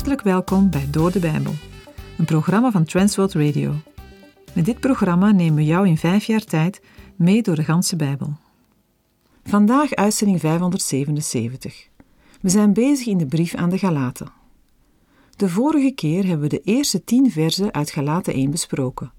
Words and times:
Hartelijk 0.00 0.28
welkom 0.28 0.70
bij 0.70 0.90
Door 0.90 1.12
de 1.12 1.18
Bijbel, 1.18 1.52
een 2.18 2.24
programma 2.24 2.70
van 2.70 2.84
Transworld 2.84 3.32
Radio. 3.32 3.74
Met 4.54 4.64
dit 4.64 4.80
programma 4.80 5.32
nemen 5.32 5.54
we 5.54 5.64
jou 5.64 5.88
in 5.88 5.96
vijf 5.96 6.24
jaar 6.24 6.44
tijd 6.44 6.80
mee 7.16 7.42
door 7.42 7.54
de 7.54 7.64
ganse 7.64 7.96
Bijbel. 7.96 8.32
Vandaag 9.44 9.94
uitzending 9.94 10.40
577. 10.40 11.88
We 12.40 12.48
zijn 12.48 12.72
bezig 12.72 13.06
in 13.06 13.18
de 13.18 13.26
brief 13.26 13.54
aan 13.54 13.70
de 13.70 13.78
Galaten. 13.78 14.32
De 15.36 15.48
vorige 15.48 15.92
keer 15.94 16.26
hebben 16.26 16.48
we 16.48 16.56
de 16.56 16.62
eerste 16.64 17.04
tien 17.04 17.30
versen 17.30 17.72
uit 17.72 17.90
Galaten 17.90 18.32
1 18.32 18.50
besproken. 18.50 19.12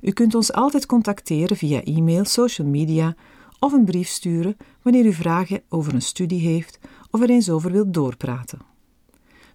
U 0.00 0.10
kunt 0.10 0.34
ons 0.34 0.52
altijd 0.52 0.86
contacteren 0.86 1.56
via 1.56 1.82
e-mail, 1.82 2.24
social 2.24 2.68
media 2.68 3.14
of 3.58 3.72
een 3.72 3.84
brief 3.84 4.08
sturen 4.08 4.56
wanneer 4.82 5.04
u 5.04 5.12
vragen 5.12 5.62
over 5.68 5.94
een 5.94 6.02
studie 6.02 6.40
heeft 6.40 6.78
of 7.10 7.22
er 7.22 7.30
eens 7.30 7.50
over 7.50 7.72
wilt 7.72 7.94
doorpraten. 7.94 8.74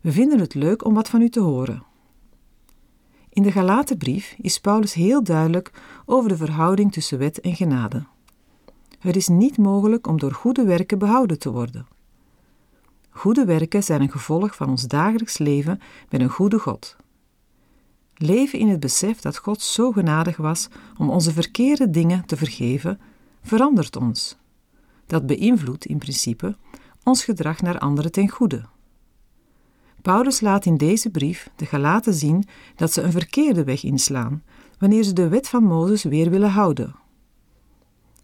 We 0.02 0.12
vinden 0.12 0.40
het 0.40 0.54
leuk 0.54 0.86
om 0.86 0.94
wat 0.94 1.10
van 1.10 1.22
u 1.22 1.30
te 1.30 1.40
horen. 1.40 1.84
In 3.30 3.44
de 3.44 3.52
Galatenbrief 3.52 4.36
is 4.38 4.60
Paulus 4.60 4.94
heel 4.94 5.24
duidelijk 5.24 5.72
over 6.06 6.30
de 6.30 6.38
verhouding 6.38 6.92
tussen 6.92 7.18
wet 7.18 7.40
en 7.40 7.56
genade. 7.56 8.06
Het 9.00 9.16
is 9.16 9.28
niet 9.28 9.58
mogelijk 9.58 10.08
om 10.08 10.20
door 10.20 10.32
goede 10.32 10.64
werken 10.64 10.98
behouden 10.98 11.40
te 11.40 11.52
worden. 11.52 11.88
Goede 13.10 13.46
werken 13.46 13.84
zijn 13.84 14.02
een 14.02 14.12
gevolg 14.12 14.56
van 14.56 14.70
ons 14.70 14.88
dagelijks 14.88 15.38
leven 15.38 15.80
met 16.10 16.22
een 16.22 16.30
goede 16.30 16.60
God. 16.60 16.96
Leven 18.16 18.60
in 18.60 18.68
het 18.68 18.80
besef 18.80 19.20
dat 19.20 19.38
God 19.38 19.62
zo 19.62 19.92
genadig 19.92 20.38
was 20.38 20.68
om 20.98 21.10
onze 21.10 21.34
verkeerde 21.34 21.90
dingen 21.90 22.26
te 22.26 22.38
vergeven, 22.38 23.00
verandert 23.42 23.96
ons. 23.96 24.38
Dat 25.06 25.26
beïnvloedt 25.26 25.86
in 25.86 25.98
principe 25.98 26.58
ons 27.04 27.24
gedrag 27.24 27.62
naar 27.62 27.80
anderen 27.80 28.12
ten 28.12 28.30
goede. 28.30 28.66
Paulus 30.02 30.42
laat 30.42 30.66
in 30.66 30.78
deze 30.78 31.10
brief 31.10 31.50
de 31.56 31.66
Galaten 31.66 32.14
zien 32.14 32.44
dat 32.76 32.94
ze 32.94 33.02
een 33.02 33.12
verkeerde 33.12 33.64
weg 33.64 33.84
inslaan 33.84 34.44
wanneer 34.80 35.04
ze 35.04 35.14
de 35.14 35.28
wet 35.28 35.50
van 35.50 35.64
Mozes 35.64 36.04
weer 36.04 36.30
willen 36.30 36.50
houden. 36.50 36.96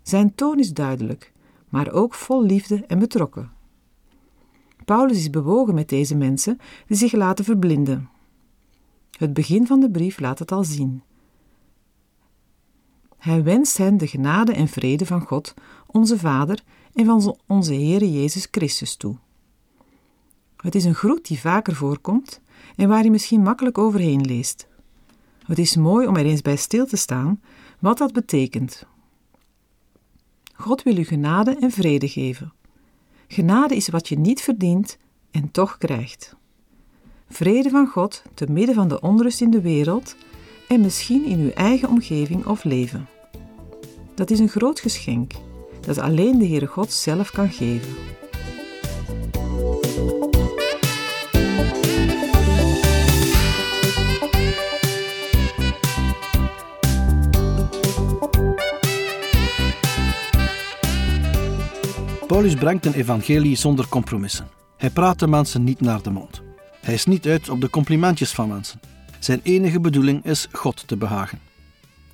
Zijn 0.01 0.35
toon 0.35 0.59
is 0.59 0.73
duidelijk, 0.73 1.33
maar 1.69 1.91
ook 1.91 2.13
vol 2.13 2.43
liefde 2.43 2.83
en 2.87 2.99
betrokken. 2.99 3.51
Paulus 4.85 5.17
is 5.17 5.29
bewogen 5.29 5.73
met 5.73 5.89
deze 5.89 6.15
mensen 6.15 6.59
die 6.87 6.97
zich 6.97 7.11
laten 7.11 7.45
verblinden. 7.45 8.09
Het 9.17 9.33
begin 9.33 9.67
van 9.67 9.79
de 9.79 9.91
brief 9.91 10.19
laat 10.19 10.39
het 10.39 10.51
al 10.51 10.63
zien. 10.63 11.01
Hij 13.17 13.43
wenst 13.43 13.77
hen 13.77 13.97
de 13.97 14.07
genade 14.07 14.53
en 14.53 14.67
vrede 14.67 15.05
van 15.05 15.21
God, 15.21 15.53
onze 15.85 16.17
Vader 16.17 16.63
en 16.93 17.05
van 17.05 17.37
onze 17.47 17.73
Heere 17.73 18.11
Jezus 18.11 18.47
Christus 18.51 18.95
toe. 18.95 19.17
Het 20.67 20.75
is 20.75 20.85
een 20.85 20.95
groet 20.95 21.27
die 21.27 21.39
vaker 21.39 21.75
voorkomt 21.75 22.41
en 22.75 22.89
waar 22.89 23.03
je 23.03 23.11
misschien 23.11 23.41
makkelijk 23.41 23.77
overheen 23.77 24.21
leest. 24.21 24.67
Het 25.45 25.59
is 25.59 25.75
mooi 25.75 26.07
om 26.07 26.15
er 26.15 26.25
eens 26.25 26.41
bij 26.41 26.55
stil 26.55 26.85
te 26.85 26.97
staan 26.97 27.41
wat 27.79 27.97
dat 27.97 28.13
betekent. 28.13 28.85
God 30.53 30.83
wil 30.83 30.97
u 30.97 31.03
genade 31.03 31.57
en 31.59 31.71
vrede 31.71 32.07
geven. 32.07 32.53
Genade 33.27 33.75
is 33.75 33.87
wat 33.87 34.07
je 34.07 34.19
niet 34.19 34.41
verdient 34.41 34.97
en 35.31 35.51
toch 35.51 35.77
krijgt. 35.77 36.35
Vrede 37.29 37.69
van 37.69 37.87
God 37.87 38.23
te 38.33 38.45
midden 38.49 38.75
van 38.75 38.87
de 38.87 39.01
onrust 39.01 39.41
in 39.41 39.51
de 39.51 39.61
wereld 39.61 40.15
en 40.67 40.81
misschien 40.81 41.25
in 41.25 41.39
uw 41.39 41.51
eigen 41.51 41.89
omgeving 41.89 42.45
of 42.45 42.63
leven. 42.63 43.07
Dat 44.15 44.29
is 44.29 44.39
een 44.39 44.49
groot 44.49 44.79
geschenk 44.79 45.31
dat 45.81 45.97
alleen 45.97 46.37
de 46.37 46.47
Heere 46.47 46.67
God 46.67 46.91
zelf 46.91 47.31
kan 47.31 47.49
geven. 47.49 47.95
Paulus 62.37 62.55
brengt 62.55 62.85
een 62.85 62.93
evangelie 62.93 63.55
zonder 63.55 63.87
compromissen. 63.87 64.47
Hij 64.77 64.89
praat 64.89 65.19
de 65.19 65.27
mensen 65.27 65.63
niet 65.63 65.81
naar 65.81 66.01
de 66.01 66.09
mond. 66.09 66.41
Hij 66.81 66.93
is 66.93 67.05
niet 67.05 67.25
uit 67.27 67.49
op 67.49 67.61
de 67.61 67.69
complimentjes 67.69 68.31
van 68.31 68.47
mensen. 68.47 68.79
Zijn 69.19 69.39
enige 69.43 69.79
bedoeling 69.79 70.25
is 70.25 70.47
God 70.51 70.87
te 70.87 70.97
behagen. 70.97 71.39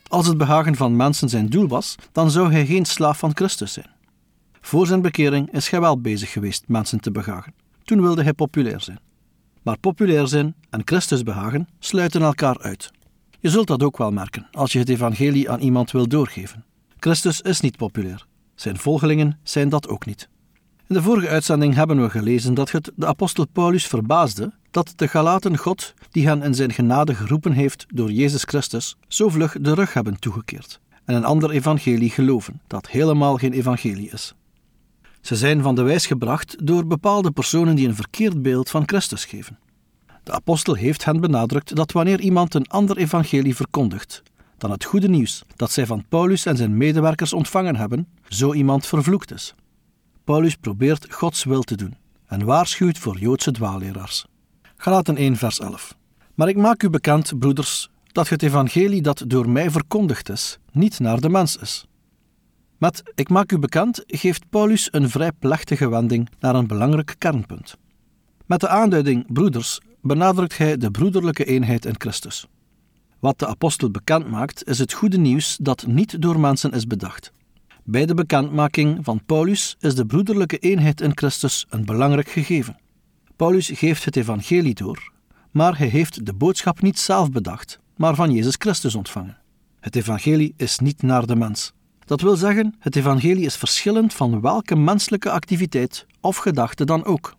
Als 0.08 0.28
het 0.28 0.38
behagen 0.38 0.76
van 0.76 0.96
mensen 0.96 1.30
zijn 1.30 1.50
doel 1.50 1.68
was, 1.68 1.96
dan 2.12 2.32
zou 2.32 2.52
hij 2.52 2.66
geen 2.66 2.86
slaaf 2.86 3.18
van 3.20 3.32
Christus 3.36 3.74
zijn. 3.74 3.90
Voor 4.62 4.88
zijn 4.88 5.02
bekering 5.02 5.52
is 5.52 5.70
hij 5.70 5.80
wel 5.80 6.02
bezig 6.02 6.32
geweest 6.32 6.64
mensen 6.68 7.00
te 7.00 7.12
behagen. 7.12 7.54
Toen 7.84 8.02
wilde 8.02 8.24
hij 8.24 8.34
populair 8.34 8.82
zijn. 8.82 9.00
Maar 9.62 9.78
populair 9.78 10.28
zijn 10.28 10.56
en 10.70 10.82
Christus 10.86 11.24
behagen 11.24 11.68
sluiten 11.80 12.22
elkaar 12.22 12.60
uit. 12.60 12.92
Je 13.40 13.50
zult 13.50 13.68
dat 13.68 13.84
ook 13.84 13.98
wel 13.98 14.12
merken 14.12 14.48
als 14.52 14.72
je 14.72 14.80
het 14.80 14.90
evangelie 14.90 15.50
aan 15.50 15.60
iemand 15.60 15.92
wil 15.92 16.08
doorgeven. 16.08 16.64
Christus 17.00 17.42
is 17.42 17.60
niet 17.60 17.78
populair. 17.78 18.26
Zijn 18.56 18.78
volgelingen 18.78 19.40
zijn 19.44 19.70
dat 19.70 19.88
ook 19.88 20.06
niet. 20.06 20.30
In 20.88 20.96
de 20.96 21.02
vorige 21.02 21.28
uitzending 21.30 21.74
hebben 21.74 22.02
we 22.02 22.10
gelezen 22.10 22.54
dat 22.54 22.72
het 22.72 22.92
de 22.96 23.06
apostel 23.06 23.48
Paulus 23.48 23.88
verbaasde 23.88 24.54
dat 24.72 24.94
de 24.96 25.08
Galaten 25.08 25.58
God, 25.58 25.94
die 26.12 26.28
hen 26.28 26.42
in 26.42 26.54
zijn 26.54 26.74
genade 26.74 27.16
geroepen 27.16 27.52
heeft 27.52 27.86
door 27.94 28.12
Jezus 28.12 28.44
Christus, 28.44 28.96
zo 29.08 29.30
vlug 29.30 29.58
de 29.62 29.74
rug 29.74 29.94
hebben 29.94 30.20
toegekeerd 30.20 30.80
en 31.06 31.16
een 31.16 31.26
ander 31.26 31.50
evangelie 31.50 32.10
geloven, 32.10 32.62
dat 32.68 32.90
helemaal 32.90 33.38
geen 33.38 33.54
evangelie 33.54 34.10
is. 34.12 34.34
Ze 35.22 35.36
zijn 35.36 35.62
van 35.62 35.76
de 35.76 35.82
wijs 35.82 36.06
gebracht 36.06 36.68
door 36.68 36.88
bepaalde 36.88 37.32
personen 37.32 37.76
die 37.76 37.88
een 37.88 37.96
verkeerd 37.96 38.42
beeld 38.42 38.70
van 38.70 38.84
Christus 38.86 39.26
geven. 39.26 39.60
De 40.24 40.32
apostel 40.32 40.74
heeft 40.74 41.06
hen 41.06 41.20
benadrukt 41.20 41.76
dat 41.76 41.92
wanneer 41.92 42.20
iemand 42.20 42.54
een 42.54 42.68
ander 42.68 42.98
evangelie 42.98 43.56
verkondigt 43.56 44.24
dan 44.64 44.72
het 44.72 44.84
goede 44.84 45.10
nieuws 45.10 45.44
dat 45.56 45.72
zij 45.72 45.86
van 45.86 46.06
Paulus 46.10 46.46
en 46.46 46.58
zijn 46.58 46.78
medewerkers 46.78 47.34
ontvangen 47.34 47.76
hebben, 47.76 48.08
zo 48.28 48.54
iemand 48.54 48.86
vervloekt 48.86 49.34
is. 49.34 49.56
Paulus 50.24 50.56
probeert 50.56 51.14
Gods 51.14 51.44
wil 51.44 51.62
te 51.62 51.76
doen 51.76 51.96
en 52.26 52.46
waarschuwt 52.46 52.98
voor 52.98 53.20
Joodse 53.20 53.52
dwaalleraars. 53.52 54.26
Galaten 54.76 55.16
1 55.18 55.36
vers 55.36 55.60
11 55.60 55.96
Maar 56.34 56.48
ik 56.48 56.58
maak 56.58 56.84
u 56.84 56.90
bekend, 56.90 57.40
broeders, 57.40 57.90
dat 58.12 58.30
het 58.30 58.44
evangelie 58.44 59.02
dat 59.02 59.24
door 59.28 59.50
mij 59.50 59.72
verkondigd 59.72 60.30
is, 60.30 60.58
niet 60.72 61.00
naar 61.00 61.20
de 61.20 61.30
mens 61.30 61.58
is. 61.58 61.86
Met 62.78 63.04
ik 63.16 63.30
maak 63.30 63.52
u 63.52 63.60
bekend 63.60 64.04
geeft 64.08 64.50
Paulus 64.50 64.88
een 64.92 65.10
vrij 65.10 65.32
plechtige 65.32 65.90
wending 65.90 66.30
naar 66.40 66.56
een 66.56 66.68
belangrijk 66.68 67.16
kernpunt. 67.18 67.76
Met 68.46 68.60
de 68.60 68.68
aanduiding 68.68 69.34
broeders 69.34 69.80
benadrukt 70.02 70.58
hij 70.58 70.78
de 70.78 70.92
broederlijke 70.92 71.46
eenheid 71.46 71.86
in 71.86 71.96
Christus. 71.98 72.48
Wat 73.24 73.40
de 73.40 73.48
apostel 73.48 73.92
bekend 73.92 74.30
maakt, 74.30 74.68
is 74.68 74.80
het 74.80 74.94
goede 74.94 75.18
nieuws 75.18 75.58
dat 75.62 75.88
niet 75.88 76.22
door 76.22 76.40
mensen 76.40 76.72
is 76.72 76.88
bedacht. 76.88 77.32
Bij 77.84 78.06
de 78.06 78.14
bekendmaking 78.14 79.00
van 79.02 79.26
Paulus 79.26 79.76
is 79.80 79.96
de 79.96 80.06
broederlijke 80.06 80.58
eenheid 80.58 81.02
in 81.02 81.12
Christus 81.16 81.66
een 81.70 81.86
belangrijk 81.86 82.30
gegeven. 82.30 82.78
Paulus 83.36 83.72
geeft 83.74 84.06
het 84.06 84.16
evangelie 84.16 84.74
door, 84.74 85.12
maar 85.52 85.78
hij 85.78 85.88
heeft 85.88 86.26
de 86.26 86.34
boodschap 86.34 86.82
niet 86.82 87.00
zelf 87.00 87.32
bedacht, 87.32 87.80
maar 87.98 88.16
van 88.16 88.32
Jezus 88.32 88.56
Christus 88.58 88.96
ontvangen. 88.96 89.38
Het 89.80 89.96
evangelie 89.96 90.54
is 90.58 90.80
niet 90.80 91.02
naar 91.02 91.26
de 91.26 91.36
mens. 91.36 91.74
Dat 92.06 92.22
wil 92.22 92.36
zeggen, 92.36 92.76
het 92.80 92.96
evangelie 92.96 93.46
is 93.46 93.56
verschillend 93.56 94.14
van 94.14 94.42
welke 94.42 94.76
menselijke 94.76 95.30
activiteit 95.30 96.06
of 96.22 96.38
gedachte 96.38 96.86
dan 96.86 97.06
ook. 97.06 97.36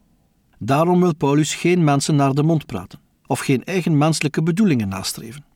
Daarom 0.59 1.01
wil 1.01 1.15
Paulus 1.15 1.55
geen 1.55 1.85
mensen 1.85 2.17
naar 2.17 2.35
de 2.35 2.43
mond 2.43 2.67
praten 2.67 3.01
of 3.27 3.41
geen 3.41 3.65
eigen 3.65 3.99
menselijke 3.99 4.43
bedoelingen 4.43 4.89
nastreven. 4.89 5.53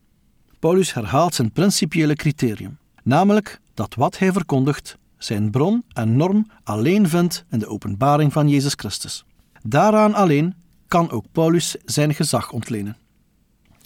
Paulus 0.59 0.95
herhaalt 0.95 1.35
zijn 1.35 1.53
principiële 1.53 2.15
criterium, 2.15 2.79
namelijk 3.03 3.61
dat 3.75 3.95
wat 3.95 4.19
hij 4.19 4.33
verkondigt 4.33 4.99
zijn 5.19 5.51
bron 5.51 5.85
en 5.93 6.17
norm 6.17 6.47
alleen 6.65 7.09
vindt 7.09 7.45
in 7.51 7.59
de 7.59 7.67
openbaring 7.67 8.33
van 8.33 8.49
Jezus 8.49 8.73
Christus. 8.77 9.25
Daaraan 9.63 10.15
alleen 10.15 10.55
kan 10.89 11.11
ook 11.11 11.25
Paulus 11.33 11.77
zijn 11.85 12.15
gezag 12.15 12.53
ontlenen. 12.53 12.97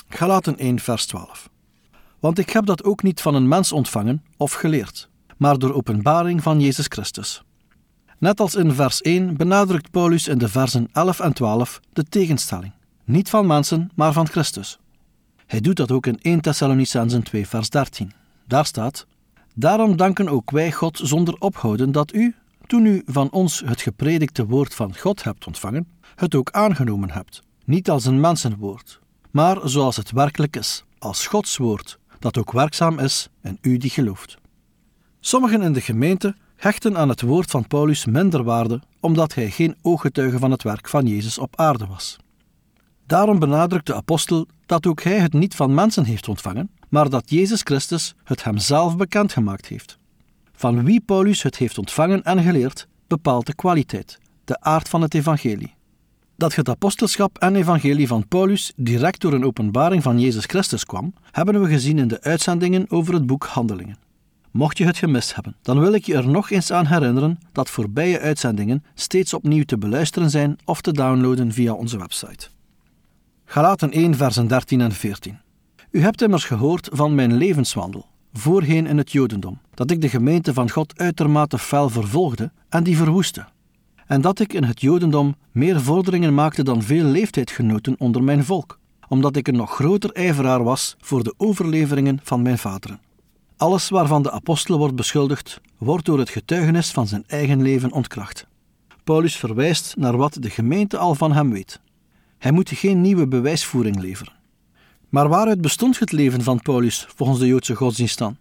Galaten 0.09 0.59
1, 0.59 0.79
vers 0.79 1.07
12. 1.07 1.51
Want 2.21 2.39
ik 2.39 2.51
heb 2.51 2.67
dat 2.67 2.85
ook 2.85 3.03
niet 3.03 3.21
van 3.21 3.35
een 3.35 3.49
mens 3.49 3.73
ontvangen 3.73 4.25
of 4.37 4.53
geleerd, 4.53 5.09
maar 5.37 5.59
door 5.59 5.75
openbaring 5.75 6.43
van 6.43 6.61
Jezus 6.61 6.87
Christus. 6.89 7.43
Net 8.19 8.41
als 8.41 8.55
in 8.55 8.73
vers 8.73 9.01
1 9.01 9.37
benadrukt 9.37 9.91
Paulus 9.91 10.29
in 10.29 10.39
de 10.39 10.49
versen 10.49 10.89
11 10.93 11.21
en 11.21 11.33
12 11.33 11.81
de 11.93 12.05
tegenstelling. 12.05 12.73
Niet 13.05 13.31
van 13.31 13.47
mensen, 13.47 13.91
maar 13.95 14.13
van 14.13 14.29
Christus. 14.29 14.79
Hij 15.52 15.60
doet 15.60 15.76
dat 15.76 15.90
ook 15.90 16.06
in 16.06 16.19
1 16.22 16.40
Thessalonicenzen 16.40 17.22
2, 17.22 17.46
vers 17.46 17.70
13. 17.70 18.12
Daar 18.46 18.66
staat: 18.66 19.06
Daarom 19.54 19.96
danken 19.96 20.28
ook 20.28 20.50
wij 20.50 20.72
God 20.72 21.00
zonder 21.02 21.34
ophouden 21.38 21.93
dat 21.93 22.14
u, 22.14 22.34
toen 22.66 22.87
u 22.87 23.02
van 23.06 23.31
ons 23.31 23.62
het 23.64 23.81
gepredikte 23.81 24.46
woord 24.46 24.75
van 24.75 24.96
God 24.96 25.25
hebt 25.25 25.46
ontvangen, 25.46 25.88
het 26.14 26.34
ook 26.34 26.50
aangenomen 26.50 27.10
hebt. 27.10 27.43
Niet 27.64 27.90
als 27.90 28.04
een 28.04 28.20
mensenwoord, 28.20 29.00
maar 29.31 29.58
zoals 29.64 29.96
het 29.96 30.10
werkelijk 30.10 30.56
is, 30.56 30.84
als 30.99 31.26
Gods 31.26 31.56
woord, 31.56 31.99
dat 32.19 32.38
ook 32.38 32.52
werkzaam 32.52 32.99
is 32.99 33.28
en 33.40 33.58
u 33.60 33.76
die 33.76 33.90
gelooft. 33.90 34.37
Sommigen 35.20 35.62
in 35.62 35.72
de 35.72 35.81
gemeente 35.81 36.34
hechten 36.56 36.96
aan 36.96 37.08
het 37.08 37.20
woord 37.20 37.50
van 37.50 37.66
Paulus 37.66 38.04
minder 38.04 38.44
waarde, 38.44 38.81
omdat 39.00 39.34
hij 39.34 39.50
geen 39.50 39.76
ooggetuige 39.82 40.38
van 40.38 40.50
het 40.50 40.62
werk 40.62 40.88
van 40.88 41.06
Jezus 41.06 41.38
op 41.38 41.56
aarde 41.56 41.87
was. 41.87 42.19
Daarom 43.06 43.38
benadrukt 43.38 43.87
de 43.87 43.94
apostel 43.94 44.46
dat 44.66 44.87
ook 44.87 45.02
hij 45.02 45.19
het 45.19 45.32
niet 45.32 45.54
van 45.54 45.75
mensen 45.75 46.04
heeft 46.04 46.28
ontvangen, 46.28 46.70
maar 46.88 47.08
dat 47.08 47.31
Jezus 47.31 47.60
Christus 47.60 48.14
het 48.25 48.44
hemzelf 48.44 48.96
bekendgemaakt 48.96 49.66
heeft. 49.66 49.99
Van 50.52 50.84
wie 50.84 51.00
Paulus 51.00 51.43
het 51.43 51.56
heeft 51.56 51.78
ontvangen 51.78 52.22
en 52.22 52.43
geleerd, 52.43 52.88
bepaalt 53.06 53.46
de 53.46 53.54
kwaliteit, 53.54 54.19
de 54.44 54.60
aard 54.60 54.88
van 54.88 55.02
het 55.02 55.14
evangelie. 55.14 55.75
Dat 56.37 56.54
het 56.54 56.69
apostelschap 56.69 57.38
en 57.38 57.56
evangelie 57.56 58.06
van 58.06 58.28
Paulus 58.28 58.72
direct 58.76 59.20
door 59.20 59.32
een 59.32 59.44
openbaring 59.44 60.02
van 60.02 60.20
Jezus 60.20 60.44
Christus 60.44 60.84
kwam, 60.84 61.14
hebben 61.31 61.62
we 61.62 61.69
gezien 61.69 61.99
in 61.99 62.08
de 62.08 62.22
uitzendingen 62.22 62.90
over 62.90 63.14
het 63.14 63.26
boek 63.26 63.44
Handelingen. 63.44 63.99
Mocht 64.50 64.78
je 64.78 64.84
het 64.84 64.96
gemist 64.96 65.34
hebben, 65.34 65.56
dan 65.62 65.81
wil 65.81 65.93
ik 65.93 66.04
je 66.04 66.14
er 66.14 66.28
nog 66.28 66.50
eens 66.50 66.72
aan 66.72 66.87
herinneren 66.87 67.38
dat 67.52 67.70
voorbije 67.70 68.20
uitzendingen 68.20 68.84
steeds 68.94 69.34
opnieuw 69.34 69.64
te 69.64 69.78
beluisteren 69.78 70.31
zijn 70.31 70.58
of 70.64 70.81
te 70.81 70.93
downloaden 70.93 71.52
via 71.52 71.72
onze 71.72 71.99
website. 71.99 72.49
Galaten 73.52 73.90
1, 73.90 74.14
versen 74.14 74.46
13 74.46 74.81
en 74.81 74.93
14. 74.93 75.38
U 75.90 76.00
hebt 76.00 76.22
immers 76.22 76.44
gehoord 76.44 76.88
van 76.93 77.14
mijn 77.14 77.37
levenswandel, 77.37 78.06
voorheen 78.32 78.87
in 78.87 78.99
het 78.99 79.12
Jodendom, 79.12 79.58
dat 79.75 79.90
ik 79.90 80.00
de 80.00 80.08
gemeente 80.08 80.52
van 80.52 80.70
God 80.70 80.99
uitermate 80.99 81.58
fel 81.58 81.88
vervolgde 81.88 82.50
en 82.69 82.84
die 82.84 82.96
verwoestte. 82.96 83.46
En 84.06 84.20
dat 84.20 84.38
ik 84.40 84.52
in 84.52 84.64
het 84.64 84.81
Jodendom 84.81 85.34
meer 85.50 85.81
vorderingen 85.81 86.34
maakte 86.34 86.62
dan 86.62 86.82
veel 86.82 87.04
leeftijdgenoten 87.04 87.94
onder 87.99 88.22
mijn 88.22 88.44
volk, 88.44 88.78
omdat 89.08 89.37
ik 89.37 89.49
een 89.49 89.56
nog 89.56 89.75
groter 89.75 90.12
ijveraar 90.12 90.64
was 90.64 90.96
voor 91.00 91.22
de 91.22 91.34
overleveringen 91.37 92.20
van 92.22 92.43
mijn 92.43 92.58
vaderen. 92.58 93.00
Alles 93.56 93.88
waarvan 93.88 94.22
de 94.22 94.31
apostel 94.31 94.78
wordt 94.78 94.96
beschuldigd, 94.96 95.60
wordt 95.78 96.04
door 96.04 96.19
het 96.19 96.31
getuigenis 96.31 96.90
van 96.90 97.06
zijn 97.06 97.25
eigen 97.26 97.62
leven 97.62 97.93
ontkracht. 97.93 98.46
Paulus 99.04 99.37
verwijst 99.37 99.94
naar 99.96 100.16
wat 100.16 100.37
de 100.40 100.50
gemeente 100.50 100.99
al 100.99 101.14
van 101.14 101.32
hem 101.32 101.50
weet. 101.50 101.81
Hij 102.43 102.53
moet 102.53 102.71
geen 102.71 103.00
nieuwe 103.00 103.27
bewijsvoering 103.27 104.00
leveren. 104.00 104.33
Maar 105.09 105.29
waaruit 105.29 105.61
bestond 105.61 105.99
het 105.99 106.12
leven 106.12 106.43
van 106.43 106.62
Paulus 106.62 107.06
volgens 107.17 107.39
de 107.39 107.47
Joodse 107.47 107.75
godsdienst 107.75 108.19
dan? 108.19 108.37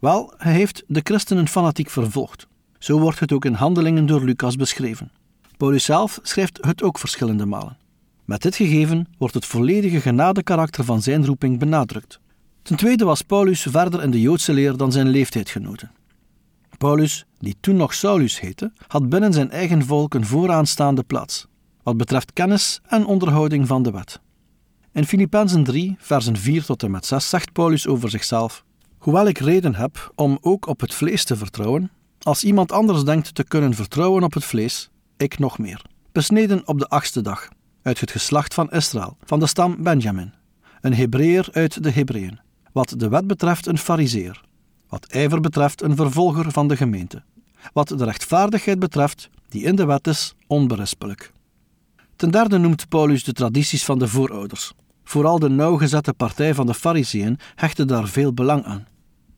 Wel, 0.00 0.34
hij 0.36 0.52
heeft 0.52 0.82
de 0.86 1.00
christenen 1.04 1.48
fanatiek 1.48 1.90
vervolgd. 1.90 2.46
Zo 2.78 2.98
wordt 2.98 3.20
het 3.20 3.32
ook 3.32 3.44
in 3.44 3.52
handelingen 3.52 4.06
door 4.06 4.24
Lucas 4.24 4.56
beschreven. 4.56 5.10
Paulus 5.56 5.84
zelf 5.84 6.18
schrijft 6.22 6.58
het 6.60 6.82
ook 6.82 6.98
verschillende 6.98 7.46
malen. 7.46 7.76
Met 8.24 8.42
dit 8.42 8.56
gegeven 8.56 9.06
wordt 9.18 9.34
het 9.34 9.46
volledige 9.46 10.00
genadekarakter 10.00 10.84
van 10.84 11.02
zijn 11.02 11.26
roeping 11.26 11.58
benadrukt. 11.58 12.20
Ten 12.62 12.76
tweede 12.76 13.04
was 13.04 13.22
Paulus 13.22 13.62
verder 13.62 14.02
in 14.02 14.10
de 14.10 14.20
Joodse 14.20 14.52
leer 14.52 14.76
dan 14.76 14.92
zijn 14.92 15.08
leeftijdgenoten. 15.08 15.90
Paulus, 16.78 17.26
die 17.38 17.56
toen 17.60 17.76
nog 17.76 17.94
Saulus 17.94 18.40
heette, 18.40 18.72
had 18.86 19.08
binnen 19.08 19.32
zijn 19.32 19.50
eigen 19.50 19.84
volk 19.84 20.14
een 20.14 20.26
vooraanstaande 20.26 21.02
plaats, 21.02 21.46
wat 21.82 21.96
betreft 21.96 22.32
kennis 22.32 22.80
en 22.86 23.06
onderhouding 23.06 23.66
van 23.66 23.82
de 23.82 23.90
wet. 23.90 24.20
In 24.92 25.04
Filippenzen 25.04 25.64
3, 25.64 25.96
versen 25.98 26.36
4 26.36 26.64
tot 26.64 26.82
en 26.82 26.90
met 26.90 27.06
6 27.06 27.28
zegt 27.28 27.52
Paulus 27.52 27.86
over 27.86 28.10
zichzelf: 28.10 28.64
Hoewel 28.98 29.26
ik 29.26 29.38
reden 29.38 29.74
heb 29.74 30.12
om 30.14 30.38
ook 30.40 30.66
op 30.66 30.80
het 30.80 30.94
vlees 30.94 31.24
te 31.24 31.36
vertrouwen, 31.36 31.90
als 32.22 32.44
iemand 32.44 32.72
anders 32.72 33.04
denkt 33.04 33.34
te 33.34 33.44
kunnen 33.44 33.74
vertrouwen 33.74 34.22
op 34.22 34.34
het 34.34 34.44
vlees, 34.44 34.90
ik 35.16 35.38
nog 35.38 35.58
meer. 35.58 35.82
Besneden 36.12 36.68
op 36.68 36.78
de 36.78 36.88
achtste 36.88 37.20
dag, 37.20 37.48
uit 37.82 38.00
het 38.00 38.10
geslacht 38.10 38.54
van 38.54 38.70
Israël, 38.70 39.16
van 39.24 39.38
de 39.40 39.46
stam 39.46 39.82
Benjamin, 39.82 40.32
een 40.80 40.94
Hebreeër 40.94 41.48
uit 41.52 41.82
de 41.82 41.90
Hebreeën, 41.90 42.40
wat 42.72 42.94
de 42.96 43.08
wet 43.08 43.26
betreft 43.26 43.66
een 43.66 43.78
fariseer, 43.78 44.40
wat 44.88 45.06
ijver 45.06 45.40
betreft 45.40 45.82
een 45.82 45.96
vervolger 45.96 46.50
van 46.50 46.68
de 46.68 46.76
gemeente, 46.76 47.22
wat 47.72 47.88
de 47.88 48.04
rechtvaardigheid 48.04 48.78
betreft, 48.78 49.30
die 49.48 49.62
in 49.62 49.76
de 49.76 49.84
wet 49.84 50.06
is, 50.06 50.34
onberispelijk. 50.46 51.32
Ten 52.22 52.30
derde 52.30 52.58
noemt 52.58 52.88
Paulus 52.88 53.24
de 53.24 53.32
tradities 53.32 53.84
van 53.84 53.98
de 53.98 54.08
voorouders. 54.08 54.72
Vooral 55.04 55.38
de 55.38 55.48
nauwgezette 55.48 56.12
partij 56.12 56.54
van 56.54 56.66
de 56.66 56.74
Fariseeën 56.74 57.38
hechtte 57.54 57.84
daar 57.84 58.08
veel 58.08 58.32
belang 58.32 58.64
aan. 58.64 58.86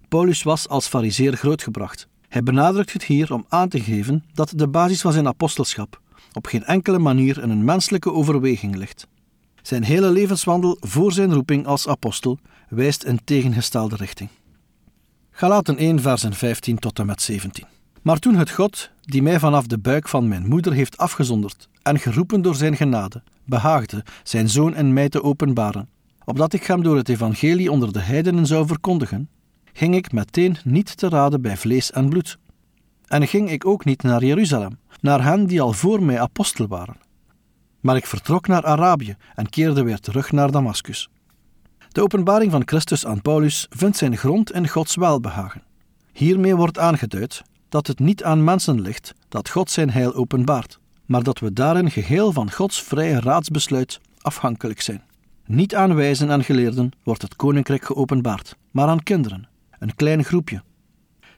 Paulus 0.09 0.43
was 0.43 0.69
als 0.69 0.87
fariseer 0.87 1.37
grootgebracht. 1.37 2.09
Hij 2.29 2.43
benadrukt 2.43 2.93
het 2.93 3.05
hier 3.05 3.33
om 3.33 3.45
aan 3.49 3.69
te 3.69 3.81
geven 3.81 4.25
dat 4.35 4.53
de 4.57 4.69
basis 4.69 5.01
van 5.01 5.13
zijn 5.13 5.27
apostelschap 5.27 6.01
op 6.33 6.47
geen 6.47 6.65
enkele 6.65 6.99
manier 6.99 7.43
in 7.43 7.51
een 7.51 7.65
menselijke 7.65 8.13
overweging 8.13 8.77
ligt. 8.77 9.07
Zijn 9.63 9.85
hele 9.85 10.11
levenswandel 10.11 10.77
voor 10.81 11.13
zijn 11.13 11.35
roeping 11.35 11.67
als 11.67 11.89
apostel 11.89 12.39
wijst 12.69 13.05
in 13.05 13.21
tegengestelde 13.25 13.97
richting. 13.97 14.31
Galaten 15.31 15.77
1, 15.77 16.01
versen 16.01 16.35
15 16.35 16.79
tot 16.79 16.99
en 16.99 17.07
met 17.07 17.23
17. 17.23 17.65
Maar 18.03 18.19
toen 18.19 18.35
het 18.35 18.51
God, 18.51 18.91
die 19.01 19.23
mij 19.23 19.39
vanaf 19.39 19.67
de 19.67 19.79
buik 19.79 20.09
van 20.09 20.29
mijn 20.29 20.49
moeder 20.49 20.73
heeft 20.73 20.97
afgezonderd 20.97 21.69
en 21.85 21.99
geroepen 21.99 22.43
door 22.43 22.55
zijn 22.55 22.77
genade, 22.77 23.23
behaagde 23.45 24.05
zijn 24.23 24.49
zoon 24.49 24.77
in 24.77 24.93
mij 24.93 25.09
te 25.09 25.23
openbaren, 25.23 25.89
opdat 26.25 26.53
ik 26.53 26.65
hem 26.65 26.83
door 26.83 26.97
het 26.97 27.09
evangelie 27.09 27.71
onder 27.71 27.93
de 27.93 28.01
heidenen 28.01 28.47
zou 28.47 28.67
verkondigen, 28.67 29.29
ging 29.73 29.95
ik 29.95 30.13
meteen 30.13 30.57
niet 30.65 30.97
te 30.97 31.09
raden 31.09 31.43
bij 31.43 31.57
vlees 31.57 31.91
en 31.91 32.09
bloed. 32.09 32.39
En 33.07 33.27
ging 33.27 33.51
ik 33.51 33.67
ook 33.67 33.85
niet 33.85 34.03
naar 34.03 34.25
Jeruzalem, 34.25 34.79
naar 35.01 35.25
hen 35.25 35.47
die 35.47 35.61
al 35.61 35.73
voor 35.73 36.03
mij 36.03 36.21
apostel 36.21 36.67
waren. 36.67 36.97
Maar 37.81 37.97
ik 37.97 38.07
vertrok 38.07 38.47
naar 38.47 38.65
Arabië 38.65 39.17
en 39.35 39.49
keerde 39.49 39.83
weer 39.83 39.99
terug 39.99 40.33
naar 40.33 40.51
Damaskus. 40.51 41.09
De 41.89 42.03
openbaring 42.03 42.51
van 42.51 42.63
Christus 42.67 43.07
aan 43.07 43.23
Paulus 43.23 43.67
vindt 43.71 43.97
zijn 43.97 44.17
grond 44.17 44.53
in 44.53 44.69
Gods 44.69 44.97
welbehagen. 44.97 45.63
Hiermee 46.13 46.57
wordt 46.57 46.79
aangeduid 46.79 47.43
dat 47.69 47.87
het 47.87 47.99
niet 47.99 48.25
aan 48.25 48.45
mensen 48.45 48.81
ligt 48.81 49.15
dat 49.29 49.49
God 49.49 49.71
zijn 49.71 49.91
heil 49.91 50.15
openbaart, 50.15 50.79
maar 51.06 51.23
dat 51.23 51.39
we 51.39 51.53
daarin 51.53 51.91
geheel 51.91 52.33
van 52.33 52.53
Gods 52.53 52.83
vrije 52.83 53.21
raadsbesluit 53.21 54.01
afhankelijk 54.21 54.81
zijn. 54.81 55.03
Niet 55.47 55.75
aan 55.75 55.95
wijzen 55.95 56.31
en 56.31 56.45
geleerden 56.45 56.91
wordt 57.03 57.23
het 57.23 57.37
koninkrijk 57.37 57.85
geopenbaard, 57.85 58.56
maar 58.71 58.89
aan 58.89 59.03
kinderen, 59.03 59.49
een 59.79 59.95
klein 59.95 60.25
groepje. 60.25 60.62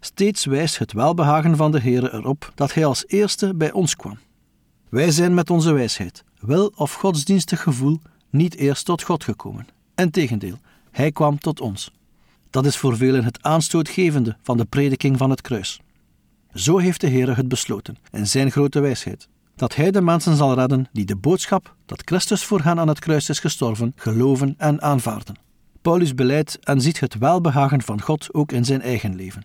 Steeds 0.01 0.45
wijst 0.45 0.79
het 0.79 0.93
welbehagen 0.93 1.57
van 1.57 1.73
de 1.73 1.81
Heere 1.81 2.13
erop 2.13 2.53
dat 2.55 2.75
Hij 2.75 2.85
als 2.85 3.07
eerste 3.07 3.55
bij 3.55 3.73
ons 3.73 3.97
kwam. 3.97 4.19
Wij 4.89 5.11
zijn 5.11 5.35
met 5.35 5.51
onze 5.51 5.73
wijsheid, 5.73 6.25
wil 6.39 6.73
of 6.75 6.95
godsdienstig 6.95 7.63
gevoel, 7.63 8.01
niet 8.31 8.57
eerst 8.57 8.85
tot 8.85 9.03
God 9.03 9.25
gekomen. 9.25 9.67
Integendeel, 9.95 10.59
Hij 10.91 11.13
kwam 11.13 11.39
tot 11.39 11.61
ons. 11.61 11.91
Dat 12.51 12.67
is 12.67 12.77
voor 12.77 12.97
velen 12.97 13.25
het 13.25 13.43
aanstootgevende 13.43 14.37
van 14.43 14.57
de 14.57 14.65
prediking 14.65 15.19
van 15.19 15.31
het 15.31 15.41
kruis. 15.41 15.81
Zo 16.55 16.79
heeft 16.79 17.01
de 17.01 17.09
Heere 17.09 17.35
het 17.35 17.49
besloten, 17.49 17.97
in 18.13 18.27
zijn 18.27 18.51
grote 18.51 18.81
wijsheid, 18.81 19.29
dat 19.57 19.75
Hij 19.75 19.91
de 19.91 20.03
mensen 20.03 20.37
zal 20.37 20.55
redden 20.55 20.89
die 20.93 21.05
de 21.05 21.17
boodschap 21.17 21.75
dat 21.87 22.03
Christus 22.05 22.45
voor 22.45 22.61
hen 22.61 22.79
aan 22.79 22.89
het 22.89 22.99
kruis 22.99 23.29
is 23.29 23.39
gestorven, 23.39 23.93
geloven 23.97 24.55
en 24.59 24.83
aanvaarden. 24.83 25.37
Paulus 25.83 26.15
beleidt 26.15 26.59
en 26.59 26.81
ziet 26.81 27.01
het 27.01 27.19
welbehagen 27.19 27.83
van 27.83 28.01
God 28.01 28.35
ook 28.35 28.53
in 28.53 28.65
zijn 28.65 28.81
eigen 28.81 29.15
leven. 29.15 29.45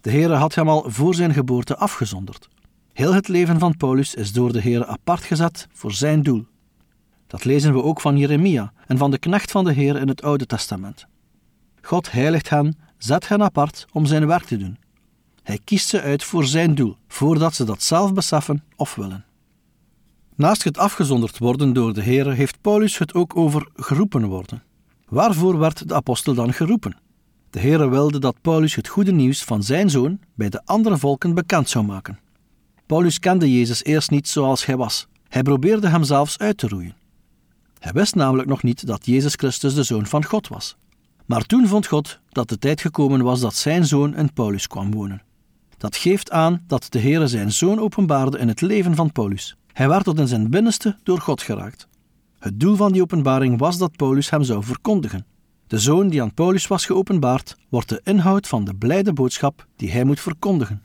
De 0.00 0.10
Heere 0.10 0.34
had 0.34 0.54
hem 0.54 0.68
al 0.68 0.84
voor 0.86 1.14
zijn 1.14 1.32
geboorte 1.32 1.76
afgezonderd. 1.76 2.48
Heel 2.92 3.14
het 3.14 3.28
leven 3.28 3.58
van 3.58 3.76
Paulus 3.76 4.14
is 4.14 4.32
door 4.32 4.52
de 4.52 4.60
Heere 4.60 4.86
apart 4.86 5.24
gezet 5.24 5.68
voor 5.72 5.92
zijn 5.92 6.22
doel. 6.22 6.46
Dat 7.26 7.44
lezen 7.44 7.72
we 7.72 7.82
ook 7.82 8.00
van 8.00 8.16
Jeremia 8.16 8.72
en 8.86 8.98
van 8.98 9.10
de 9.10 9.18
knecht 9.18 9.50
van 9.50 9.64
de 9.64 9.72
Heer 9.72 9.96
in 9.96 10.08
het 10.08 10.22
Oude 10.22 10.46
Testament. 10.46 11.06
God 11.82 12.12
heiligt 12.12 12.48
hen, 12.48 12.78
zet 12.98 13.28
hen 13.28 13.42
apart 13.42 13.86
om 13.92 14.06
zijn 14.06 14.26
werk 14.26 14.44
te 14.44 14.56
doen. 14.56 14.78
Hij 15.42 15.58
kiest 15.64 15.88
ze 15.88 16.00
uit 16.00 16.24
voor 16.24 16.44
zijn 16.44 16.74
doel, 16.74 16.96
voordat 17.08 17.54
ze 17.54 17.64
dat 17.64 17.82
zelf 17.82 18.12
beseffen 18.12 18.64
of 18.76 18.94
willen. 18.94 19.24
Naast 20.36 20.64
het 20.64 20.78
afgezonderd 20.78 21.38
worden 21.38 21.72
door 21.72 21.92
de 21.92 22.02
Heer 22.02 22.32
heeft 22.32 22.60
Paulus 22.60 22.98
het 22.98 23.14
ook 23.14 23.36
over 23.36 23.68
geroepen 23.74 24.26
worden. 24.26 24.62
Waarvoor 25.08 25.58
werd 25.58 25.88
de 25.88 25.94
apostel 25.94 26.34
dan 26.34 26.52
geroepen? 26.52 26.96
De 27.50 27.60
Heere 27.60 27.88
wilde 27.88 28.18
dat 28.18 28.40
Paulus 28.40 28.74
het 28.74 28.88
goede 28.88 29.12
nieuws 29.12 29.42
van 29.42 29.62
zijn 29.62 29.90
zoon 29.90 30.18
bij 30.34 30.48
de 30.48 30.62
andere 30.64 30.98
volken 30.98 31.34
bekend 31.34 31.68
zou 31.68 31.84
maken. 31.84 32.18
Paulus 32.86 33.18
kende 33.18 33.58
Jezus 33.58 33.84
eerst 33.84 34.10
niet 34.10 34.28
zoals 34.28 34.66
hij 34.66 34.76
was. 34.76 35.06
Hij 35.28 35.42
probeerde 35.42 35.88
hem 35.88 36.04
zelfs 36.04 36.38
uit 36.38 36.58
te 36.58 36.68
roeien. 36.68 36.96
Hij 37.78 37.92
wist 37.92 38.14
namelijk 38.14 38.48
nog 38.48 38.62
niet 38.62 38.86
dat 38.86 39.06
Jezus 39.06 39.34
Christus 39.34 39.74
de 39.74 39.82
zoon 39.82 40.06
van 40.06 40.24
God 40.24 40.48
was. 40.48 40.76
Maar 41.26 41.46
toen 41.46 41.66
vond 41.66 41.86
God 41.86 42.20
dat 42.28 42.48
de 42.48 42.58
tijd 42.58 42.80
gekomen 42.80 43.22
was 43.22 43.40
dat 43.40 43.54
zijn 43.54 43.86
zoon 43.86 44.16
in 44.16 44.32
Paulus 44.32 44.66
kwam 44.66 44.90
wonen. 44.90 45.22
Dat 45.76 45.96
geeft 45.96 46.30
aan 46.30 46.64
dat 46.66 46.86
de 46.88 47.00
Heere 47.00 47.26
zijn 47.26 47.52
zoon 47.52 47.78
openbaarde 47.80 48.38
in 48.38 48.48
het 48.48 48.60
leven 48.60 48.94
van 48.94 49.12
Paulus. 49.12 49.56
Hij 49.72 49.88
werd 49.88 50.04
tot 50.04 50.18
in 50.18 50.28
zijn 50.28 50.50
binnenste 50.50 50.96
door 51.02 51.20
God 51.20 51.42
geraakt. 51.42 51.88
Het 52.38 52.60
doel 52.60 52.76
van 52.76 52.92
die 52.92 53.02
openbaring 53.02 53.58
was 53.58 53.78
dat 53.78 53.96
Paulus 53.96 54.30
hem 54.30 54.42
zou 54.42 54.64
verkondigen. 54.64 55.26
De 55.66 55.78
zoon 55.78 56.08
die 56.08 56.22
aan 56.22 56.34
Paulus 56.34 56.66
was 56.66 56.86
geopenbaard, 56.86 57.56
wordt 57.68 57.88
de 57.88 58.00
inhoud 58.04 58.48
van 58.48 58.64
de 58.64 58.74
blijde 58.74 59.12
boodschap 59.12 59.66
die 59.76 59.90
hij 59.90 60.04
moet 60.04 60.20
verkondigen. 60.20 60.82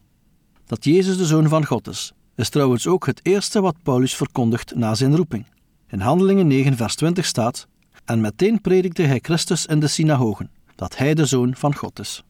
Dat 0.66 0.84
Jezus 0.84 1.18
de 1.18 1.26
zoon 1.26 1.48
van 1.48 1.66
God 1.66 1.88
is, 1.88 2.14
is 2.36 2.50
trouwens 2.50 2.88
ook 2.88 3.06
het 3.06 3.20
eerste 3.24 3.62
wat 3.62 3.76
Paulus 3.84 4.16
verkondigt 4.16 4.76
na 4.76 4.96
zijn 4.96 5.16
roeping. 5.16 5.46
In 5.88 6.00
Handelingen 6.00 6.48
9, 6.48 6.76
vers 6.76 6.96
20 6.96 7.26
staat: 7.26 7.68
En 8.06 8.22
meteen 8.22 8.62
predikte 8.62 9.02
hij 9.02 9.20
Christus 9.22 9.66
in 9.66 9.80
de 9.80 9.88
synagogen, 9.88 10.50
dat 10.76 10.98
hij 10.98 11.14
de 11.14 11.26
zoon 11.26 11.56
van 11.56 11.76
God 11.76 12.00
is. 12.00 12.24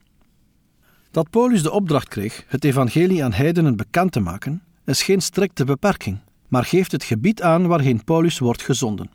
Dat 1.11 1.29
Paulus 1.29 1.61
de 1.61 1.71
opdracht 1.71 2.07
kreeg 2.07 2.45
het 2.47 2.63
evangelie 2.63 3.23
aan 3.23 3.33
heidenen 3.33 3.75
bekend 3.75 4.11
te 4.11 4.19
maken, 4.19 4.63
is 4.85 5.03
geen 5.03 5.21
strikte 5.21 5.65
beperking, 5.65 6.19
maar 6.47 6.65
geeft 6.65 6.91
het 6.91 7.03
gebied 7.03 7.41
aan 7.41 7.67
waarheen 7.67 8.03
Paulus 8.03 8.39
wordt 8.39 8.61
gezonden. 8.61 9.09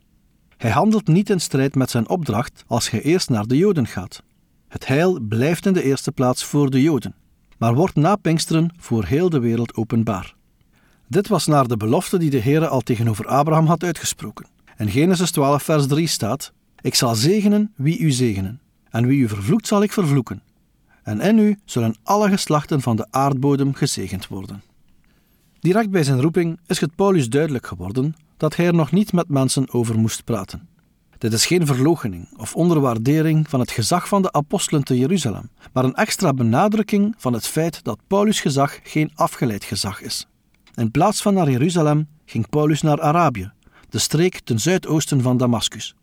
Hij 0.57 0.71
handelt 0.71 1.07
niet 1.07 1.31
in 1.31 1.41
strijd 1.41 1.75
met 1.75 1.91
zijn 1.91 2.09
opdracht 2.09 2.65
als 2.67 2.91
hij 2.91 3.03
eerst 3.03 3.31
naar 3.31 3.47
de 3.47 3.57
Joden 3.57 3.87
gaat. 3.87 4.23
Het 4.69 4.87
heil 4.87 5.21
blijft 5.21 5.67
in 5.67 5.73
de 5.73 5.83
eerste 5.83 6.13
plaats 6.13 6.45
voor 6.45 6.71
de 6.71 6.83
Joden, 6.83 7.15
maar 7.59 7.75
wordt 7.75 7.95
na 7.95 8.17
Pinksteren 8.17 8.75
voor 8.79 9.05
heel 9.05 9.31
de 9.31 9.39
wereld 9.39 9.75
openbaar. 9.75 10.35
Dit 11.09 11.29
was 11.29 11.47
naar 11.47 11.69
de 11.69 11.77
belofte 11.77 12.19
die 12.19 12.31
de 12.31 12.41
Heere 12.41 12.69
al 12.69 12.81
tegenover 12.81 13.27
Abraham 13.27 13.67
had 13.67 13.83
uitgesproken. 13.83 14.47
In 14.77 14.89
Genesis 14.89 15.31
12, 15.31 15.63
vers 15.63 15.87
3 15.87 16.07
staat: 16.07 16.53
Ik 16.81 16.95
zal 16.95 17.15
zegenen 17.15 17.73
wie 17.77 17.99
u 17.99 18.11
zegenen, 18.11 18.61
en 18.91 19.07
wie 19.07 19.21
u 19.21 19.29
vervloekt 19.29 19.67
zal 19.67 19.83
ik 19.83 19.93
vervloeken. 19.93 20.43
En 21.03 21.21
in 21.21 21.39
u 21.39 21.59
zullen 21.65 21.97
alle 22.03 22.29
geslachten 22.29 22.81
van 22.81 22.97
de 22.97 23.07
aardbodem 23.11 23.75
gezegend 23.75 24.29
worden. 24.29 24.63
Direct 25.63 25.91
bij 25.91 26.05
zijn 26.05 26.21
roeping 26.21 26.61
is 26.67 26.81
het 26.81 26.95
Paulus 26.95 27.29
duidelijk 27.29 27.67
geworden 27.67 28.15
dat 28.37 28.57
hij 28.57 28.67
er 28.67 28.75
nog 28.75 28.93
niet 28.93 29.13
met 29.13 29.29
mensen 29.29 29.73
over 29.73 29.99
moest 29.99 30.25
praten. 30.25 30.69
Dit 31.19 31.33
is 31.33 31.47
geen 31.47 31.67
verloochening 31.67 32.39
of 32.39 32.55
onderwaardering 32.55 33.49
van 33.49 33.61
het 33.61 33.71
gezag 33.71 34.09
van 34.09 34.23
de 34.23 34.33
apostelen 34.33 34.85
te 34.85 34.99
Jeruzalem, 34.99 35.51
maar 35.73 35.85
een 35.85 35.95
extra 35.95 36.33
benadrukking 36.33 37.15
van 37.19 37.33
het 37.33 37.47
feit 37.47 37.85
dat 37.85 37.99
Paulus' 38.07 38.41
gezag 38.41 38.79
geen 38.83 39.11
afgeleid 39.15 39.65
gezag 39.65 40.01
is. 40.01 40.27
In 40.75 40.91
plaats 40.91 41.23
van 41.23 41.35
naar 41.35 41.51
Jeruzalem 41.51 42.09
ging 42.25 42.49
Paulus 42.49 42.83
naar 42.83 43.01
Arabië, 43.01 43.53
de 43.89 43.99
streek 43.99 44.41
ten 44.41 44.59
zuidoosten 44.59 45.21
van 45.21 45.37
Damascus. 45.37 45.95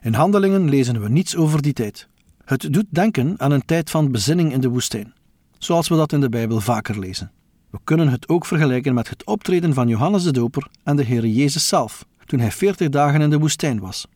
In 0.00 0.14
handelingen 0.14 0.68
lezen 0.68 1.02
we 1.02 1.08
niets 1.08 1.36
over 1.36 1.62
die 1.62 1.72
tijd. 1.72 2.08
Het 2.44 2.72
doet 2.72 2.86
denken 2.88 3.34
aan 3.36 3.50
een 3.50 3.64
tijd 3.64 3.90
van 3.90 4.12
bezinning 4.12 4.52
in 4.52 4.60
de 4.60 4.68
woestijn, 4.68 5.14
zoals 5.58 5.88
we 5.88 5.96
dat 5.96 6.12
in 6.12 6.20
de 6.20 6.28
Bijbel 6.28 6.60
vaker 6.60 6.98
lezen. 6.98 7.30
We 7.76 7.82
kunnen 7.84 8.08
het 8.08 8.28
ook 8.28 8.46
vergelijken 8.46 8.94
met 8.94 9.08
het 9.08 9.24
optreden 9.24 9.74
van 9.74 9.88
Johannes 9.88 10.22
de 10.22 10.32
Doper 10.32 10.66
en 10.82 10.96
de 10.96 11.02
Heer 11.02 11.26
Jezus 11.26 11.68
zelf, 11.68 12.04
toen 12.24 12.40
hij 12.40 12.50
veertig 12.50 12.88
dagen 12.88 13.20
in 13.20 13.30
de 13.30 13.38
woestijn 13.38 13.80
was. 13.80 14.06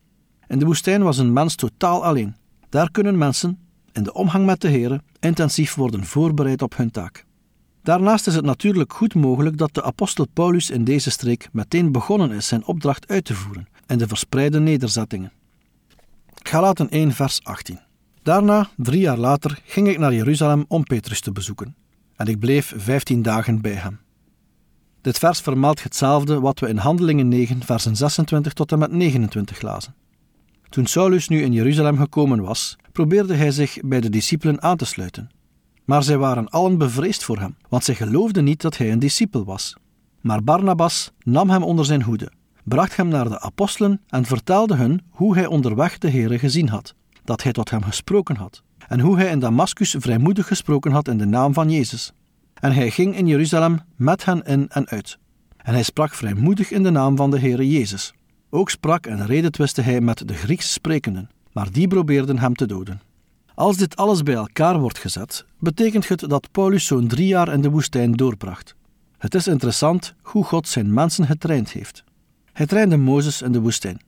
In 0.47 0.59
de 0.59 0.65
woestijn 0.65 1.03
was 1.03 1.19
een 1.19 1.33
mens 1.33 1.55
totaal 1.55 2.05
alleen. 2.05 2.37
Daar 2.69 2.91
kunnen 2.91 3.19
mensen, 3.19 3.59
in 3.93 4.03
de 4.03 4.13
omgang 4.13 4.47
met 4.47 4.61
de 4.61 4.69
Heer, 4.69 5.01
intensief 5.19 5.75
worden 5.75 6.05
voorbereid 6.05 6.63
op 6.63 6.77
hun 6.77 6.91
taak. 6.91 7.25
Daarnaast 7.83 8.27
is 8.27 8.35
het 8.35 8.45
natuurlijk 8.45 8.93
goed 8.93 9.15
mogelijk 9.15 9.59
dat 9.59 9.75
de 9.75 9.83
apostel 9.83 10.27
Paulus 10.33 10.71
in 10.71 10.85
deze 10.85 11.11
streek 11.11 11.49
meteen 11.53 11.93
begonnen 11.93 12.31
is 12.31 12.47
zijn 12.47 12.67
opdracht 12.67 13.09
uit 13.09 13.25
te 13.25 13.35
voeren 13.35 13.69
in 13.87 13.99
de 13.99 14.09
verspreide 14.09 14.61
nederzettingen. 14.61 15.33
Galaten 16.43 16.89
1 16.89 17.13
vers 17.13 17.45
18 17.45 17.81
Daarna, 18.23 18.69
drie 18.77 19.01
jaar 19.01 19.19
later, 19.19 19.61
ging 19.65 19.89
ik 19.89 19.99
naar 19.99 20.15
Jeruzalem 20.15 20.65
om 20.69 20.83
Petrus 20.83 21.21
te 21.21 21.33
bezoeken 21.33 21.80
en 22.21 22.27
ik 22.27 22.39
bleef 22.39 22.75
vijftien 22.77 23.23
dagen 23.23 23.61
bij 23.61 23.75
hem. 23.75 24.01
Dit 25.01 25.19
vers 25.19 25.41
vermeldt 25.41 25.83
hetzelfde 25.83 26.41
wat 26.41 26.61
we 26.61 26.69
in 26.69 26.77
Handelingen 26.77 27.29
9, 27.29 27.63
versen 27.63 27.97
26 27.97 28.53
tot 28.53 28.73
en 28.73 28.79
met 28.79 28.93
29 28.93 29.63
lazen. 29.63 29.95
Toen 30.69 30.87
Saulus 30.87 31.29
nu 31.29 31.43
in 31.43 31.53
Jeruzalem 31.53 31.97
gekomen 31.97 32.41
was, 32.41 32.77
probeerde 32.93 33.35
hij 33.35 33.51
zich 33.51 33.79
bij 33.85 34.01
de 34.01 34.11
discipelen 34.11 34.63
aan 34.63 34.77
te 34.77 34.85
sluiten. 34.85 35.31
Maar 35.85 36.03
zij 36.03 36.19
waren 36.19 36.49
allen 36.49 36.79
bevreesd 36.79 37.25
voor 37.25 37.39
hem, 37.39 37.57
want 37.69 37.85
zij 37.85 37.95
geloofden 37.95 38.45
niet 38.45 38.61
dat 38.61 38.77
hij 38.77 38.93
een 38.93 38.99
discipel 38.99 39.45
was. 39.45 39.77
Maar 40.21 40.45
Barnabas 40.45 41.13
nam 41.23 41.51
hem 41.51 41.63
onder 41.63 41.85
zijn 41.85 42.03
hoede, 42.03 42.33
bracht 42.65 42.97
hem 42.97 43.09
naar 43.09 43.29
de 43.29 43.41
apostelen 43.41 44.01
en 44.09 44.25
vertelde 44.25 44.75
hun 44.75 45.03
hoe 45.11 45.35
hij 45.35 45.47
onderweg 45.47 45.99
de 45.99 46.11
Heere 46.11 46.39
gezien 46.39 46.69
had, 46.69 46.95
dat 47.25 47.43
hij 47.43 47.53
tot 47.53 47.71
hem 47.71 47.83
gesproken 47.83 48.37
had 48.37 48.63
en 48.91 49.01
hoe 49.01 49.17
hij 49.17 49.31
in 49.31 49.39
Damascus 49.39 49.95
vrijmoedig 49.99 50.47
gesproken 50.47 50.93
had 50.93 51.09
in 51.09 51.19
de 51.19 51.25
naam 51.25 51.53
van 51.53 51.71
Jezus. 51.71 52.13
En 52.55 52.73
hij 52.73 52.91
ging 52.91 53.17
in 53.17 53.27
Jeruzalem 53.27 53.81
met 53.97 54.25
hen 54.25 54.43
in 54.43 54.69
en 54.69 54.89
uit. 54.89 55.19
En 55.57 55.73
hij 55.73 55.83
sprak 55.83 56.15
vrijmoedig 56.15 56.71
in 56.71 56.83
de 56.83 56.91
naam 56.91 57.17
van 57.17 57.31
de 57.31 57.39
Heere 57.39 57.71
Jezus. 57.71 58.15
Ook 58.51 58.71
sprak 58.71 59.07
en 59.07 59.27
redetwiste 59.27 59.83
hij 59.83 60.01
met 60.01 60.29
de 60.29 60.35
Grieks 60.35 60.73
sprekenden, 60.73 61.31
maar 61.53 61.73
die 61.73 61.89
probeerden 61.89 62.39
hem 62.39 62.55
te 62.55 62.67
doden. 62.67 63.01
Als 63.55 63.77
dit 63.77 63.97
alles 63.97 64.23
bij 64.23 64.35
elkaar 64.35 64.79
wordt 64.79 64.99
gezet, 64.99 65.45
betekent 65.59 66.09
het 66.09 66.21
dat 66.29 66.51
Paulus 66.51 66.87
zo'n 66.87 67.09
drie 67.09 67.27
jaar 67.27 67.53
in 67.53 67.61
de 67.61 67.71
woestijn 67.71 68.13
doorbracht. 68.13 68.75
Het 69.19 69.35
is 69.35 69.47
interessant 69.47 70.15
hoe 70.23 70.45
God 70.45 70.69
zijn 70.69 70.95
mensen 70.95 71.27
getraind 71.27 71.73
heeft. 71.73 72.05
Hij 72.53 72.67
trainde 72.67 72.97
Mozes 72.97 73.43
in 73.43 73.53
de 73.53 73.61
woestijn. 73.61 74.01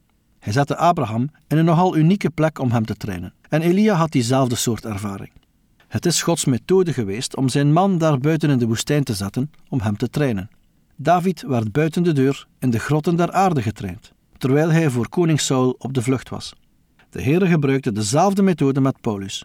Hij 0.42 0.52
zette 0.52 0.76
Abraham 0.76 1.30
in 1.48 1.58
een 1.58 1.64
nogal 1.64 1.96
unieke 1.96 2.30
plek 2.30 2.58
om 2.58 2.70
hem 2.70 2.84
te 2.84 2.96
trainen. 2.96 3.32
En 3.48 3.62
Elia 3.62 3.94
had 3.94 4.10
diezelfde 4.12 4.54
soort 4.54 4.84
ervaring. 4.84 5.30
Het 5.88 6.06
is 6.06 6.22
Gods 6.22 6.44
methode 6.44 6.92
geweest 6.92 7.36
om 7.36 7.48
zijn 7.48 7.72
man 7.72 7.98
daar 7.98 8.18
buiten 8.18 8.50
in 8.50 8.58
de 8.58 8.66
woestijn 8.66 9.04
te 9.04 9.14
zetten 9.14 9.50
om 9.68 9.80
hem 9.80 9.96
te 9.96 10.10
trainen. 10.10 10.50
David 10.96 11.42
werd 11.42 11.72
buiten 11.72 12.02
de 12.02 12.12
deur 12.12 12.46
in 12.58 12.70
de 12.70 12.78
grotten 12.78 13.16
der 13.16 13.32
aarde 13.32 13.62
getraind, 13.62 14.12
terwijl 14.38 14.70
hij 14.70 14.90
voor 14.90 15.08
koning 15.08 15.40
Saul 15.40 15.74
op 15.78 15.92
de 15.92 16.02
vlucht 16.02 16.28
was. 16.28 16.52
De 17.10 17.22
Heere 17.22 17.46
gebruikte 17.46 17.92
dezelfde 17.92 18.42
methode 18.42 18.80
met 18.80 19.00
Paulus. 19.00 19.44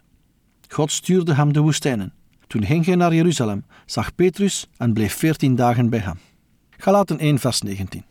God 0.68 0.92
stuurde 0.92 1.34
hem 1.34 1.52
de 1.52 1.60
woestijnen. 1.60 2.12
Toen 2.46 2.64
ging 2.64 2.84
hij 2.84 2.94
naar 2.94 3.14
Jeruzalem, 3.14 3.64
zag 3.86 4.14
Petrus 4.14 4.66
en 4.76 4.92
bleef 4.92 5.14
veertien 5.14 5.54
dagen 5.54 5.90
bij 5.90 6.00
hem. 6.00 6.18
Galaten 6.70 7.18
1 7.18 7.38
vers 7.38 7.60
19 7.62 8.04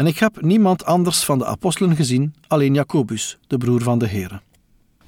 En 0.00 0.06
ik 0.06 0.18
heb 0.18 0.40
niemand 0.40 0.84
anders 0.84 1.24
van 1.24 1.38
de 1.38 1.46
apostelen 1.46 1.96
gezien, 1.96 2.34
alleen 2.46 2.74
Jacobus, 2.74 3.38
de 3.46 3.58
broer 3.58 3.82
van 3.82 3.98
de 3.98 4.06
Heere. 4.06 4.40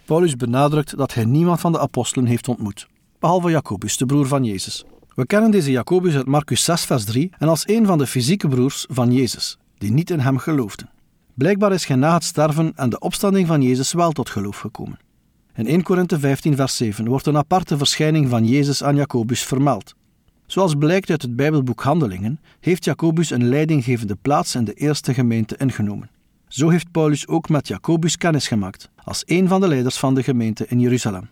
Paulus 0.05 0.37
benadrukt 0.37 0.97
dat 0.97 1.15
hij 1.15 1.25
niemand 1.25 1.61
van 1.61 1.73
de 1.73 1.79
apostelen 1.79 2.27
heeft 2.27 2.49
ontmoet, 2.49 2.89
behalve 3.19 3.51
Jacobus, 3.51 3.97
de 3.97 4.07
broer 4.07 4.27
van 4.27 4.45
Jezus. 4.45 4.85
We 5.15 5.27
kennen 5.27 5.51
deze 5.51 5.71
Jacobus 5.71 6.15
uit 6.15 6.27
Marcus 6.27 6.65
6, 6.65 6.85
vers 6.85 7.05
3 7.05 7.31
en 7.39 7.49
als 7.49 7.69
een 7.69 7.87
van 7.87 7.99
de 7.99 8.07
fysieke 8.07 8.49
broers 8.49 8.87
van 8.89 9.13
Jezus, 9.13 9.59
die 9.79 9.93
niet 9.93 10.11
in 10.11 10.21
hem 10.21 10.39
geloofden. 10.39 10.91
Blijkbaar 11.35 11.73
is 11.73 11.87
hij 11.87 11.97
na 11.97 12.15
het 12.15 12.25
sterven 12.25 12.73
en 12.77 12.91
de 12.91 12.99
opstanding 12.99 13.47
van 13.47 13.63
Jezus 13.63 13.93
wel 13.93 14.13
tot 14.13 14.31
geloof 14.31 14.59
gekomen. 14.59 14.99
In 15.55 15.67
1 15.67 15.83
Korinthe 15.83 16.19
15, 16.19 16.57
vers 16.57 16.77
7 16.77 17.09
wordt 17.09 17.27
een 17.27 17.37
aparte 17.37 17.77
verschijning 17.77 18.29
van 18.29 18.47
Jezus 18.47 18.83
aan 18.83 18.97
Jacobus 18.97 19.43
vermeld. 19.43 19.95
Zoals 20.53 20.75
blijkt 20.75 21.11
uit 21.11 21.23
het 21.23 21.37
Bijbelboek 21.37 21.83
Handelingen, 21.83 22.41
heeft 22.61 22.85
Jacobus 22.85 23.31
een 23.31 23.49
leidinggevende 23.49 24.17
plaats 24.23 24.55
in 24.55 24.65
de 24.65 24.73
eerste 24.73 25.15
gemeente 25.15 25.57
ingenomen. 25.57 26.11
Zo 26.49 26.69
heeft 26.69 26.91
Paulus 26.91 27.29
ook 27.29 27.49
met 27.49 27.69
Jacobus 27.69 28.17
kennis 28.17 28.49
gemaakt, 28.49 28.91
als 29.05 29.23
een 29.27 29.49
van 29.49 29.61
de 29.61 29.69
leiders 29.69 29.97
van 29.97 30.15
de 30.15 30.23
gemeente 30.23 30.67
in 30.69 30.81
Jeruzalem. 30.81 31.29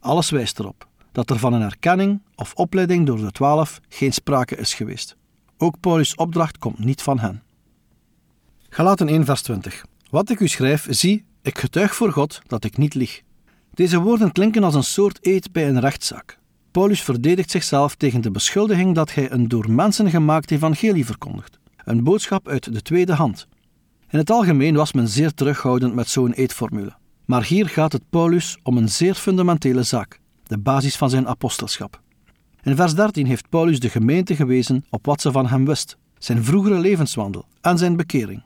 Alles 0.00 0.30
wijst 0.30 0.58
erop 0.58 0.88
dat 1.12 1.30
er 1.30 1.38
van 1.38 1.52
een 1.52 1.62
erkenning 1.62 2.22
of 2.34 2.54
opleiding 2.54 3.06
door 3.06 3.16
de 3.16 3.30
twaalf 3.30 3.80
geen 3.88 4.12
sprake 4.12 4.56
is 4.56 4.74
geweest. 4.74 5.16
Ook 5.58 5.80
Paulus' 5.80 6.14
opdracht 6.14 6.58
komt 6.58 6.78
niet 6.78 7.02
van 7.02 7.18
hen. 7.18 7.42
Galaten 8.68 9.08
1 9.08 9.24
vers 9.24 9.42
20 9.42 9.84
Wat 10.10 10.30
ik 10.30 10.40
u 10.40 10.48
schrijf, 10.48 10.86
zie, 10.90 11.24
ik 11.42 11.58
getuig 11.58 11.94
voor 11.94 12.12
God 12.12 12.40
dat 12.46 12.64
ik 12.64 12.76
niet 12.76 12.94
lieg. 12.94 13.22
Deze 13.74 14.00
woorden 14.00 14.32
klinken 14.32 14.64
als 14.64 14.74
een 14.74 14.84
soort 14.84 15.18
eed 15.26 15.52
bij 15.52 15.68
een 15.68 15.80
rechtszaak. 15.80 16.40
Paulus 16.72 17.02
verdedigt 17.02 17.50
zichzelf 17.50 17.94
tegen 17.94 18.20
de 18.20 18.30
beschuldiging 18.30 18.94
dat 18.94 19.14
hij 19.14 19.30
een 19.30 19.48
door 19.48 19.70
mensen 19.70 20.10
gemaakt 20.10 20.50
evangelie 20.50 21.06
verkondigt, 21.06 21.58
een 21.84 22.04
boodschap 22.04 22.48
uit 22.48 22.72
de 22.74 22.82
tweede 22.82 23.12
hand, 23.12 23.46
in 24.12 24.18
het 24.18 24.30
algemeen 24.30 24.74
was 24.74 24.92
men 24.92 25.08
zeer 25.08 25.34
terughoudend 25.34 25.94
met 25.94 26.08
zo'n 26.08 26.32
eetformule. 26.32 26.92
Maar 27.24 27.44
hier 27.44 27.68
gaat 27.68 27.92
het 27.92 28.02
Paulus 28.10 28.58
om 28.62 28.76
een 28.76 28.88
zeer 28.88 29.14
fundamentele 29.14 29.82
zaak, 29.82 30.20
de 30.46 30.58
basis 30.58 30.96
van 30.96 31.10
zijn 31.10 31.28
apostelschap. 31.28 32.00
In 32.62 32.76
vers 32.76 32.94
13 32.94 33.26
heeft 33.26 33.48
Paulus 33.48 33.80
de 33.80 33.88
gemeente 33.88 34.36
gewezen 34.36 34.84
op 34.90 35.06
wat 35.06 35.20
ze 35.20 35.32
van 35.32 35.46
hem 35.46 35.66
wist, 35.66 35.96
zijn 36.18 36.44
vroegere 36.44 36.78
levenswandel 36.78 37.44
en 37.60 37.78
zijn 37.78 37.96
bekering. 37.96 38.44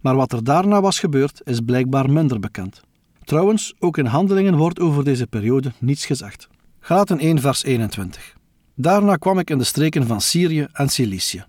Maar 0.00 0.16
wat 0.16 0.32
er 0.32 0.44
daarna 0.44 0.80
was 0.80 0.98
gebeurd, 0.98 1.40
is 1.44 1.60
blijkbaar 1.60 2.10
minder 2.10 2.40
bekend. 2.40 2.80
Trouwens, 3.24 3.74
ook 3.78 3.98
in 3.98 4.06
handelingen 4.06 4.56
wordt 4.56 4.80
over 4.80 5.04
deze 5.04 5.26
periode 5.26 5.72
niets 5.78 6.06
gezegd. 6.06 6.48
Galaten 6.80 7.18
1 7.18 7.40
vers 7.40 7.64
21 7.64 8.36
Daarna 8.74 9.16
kwam 9.16 9.38
ik 9.38 9.50
in 9.50 9.58
de 9.58 9.64
streken 9.64 10.06
van 10.06 10.20
Syrië 10.20 10.66
en 10.72 10.88
Cilicië. 10.88 11.44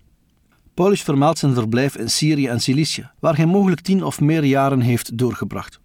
Paulus 0.74 1.02
vermeldt 1.02 1.38
zijn 1.38 1.54
verblijf 1.54 1.96
in 1.96 2.10
Syrië 2.10 2.46
en 2.46 2.60
Cilicië, 2.60 3.10
waar 3.18 3.36
hij 3.36 3.46
mogelijk 3.46 3.80
tien 3.80 4.04
of 4.04 4.20
meer 4.20 4.44
jaren 4.44 4.80
heeft 4.80 5.18
doorgebracht. 5.18 5.80